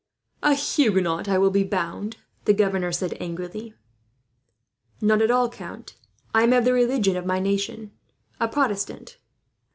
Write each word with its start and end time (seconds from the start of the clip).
"A 0.41 0.55
Huguenot, 0.55 1.29
I 1.29 1.37
will 1.37 1.51
be 1.51 1.63
bound?" 1.63 2.17
the 2.45 2.55
governor 2.55 2.91
said 2.91 3.15
angrily. 3.19 3.75
"Not 4.99 5.21
at 5.21 5.29
all, 5.29 5.47
count. 5.47 5.95
I 6.33 6.41
am 6.41 6.53
of 6.53 6.65
the 6.65 6.73
religion 6.73 7.15
of 7.15 7.27
my 7.27 7.37
nation 7.39 7.91
a 8.39 8.47
Protestant." 8.47 9.19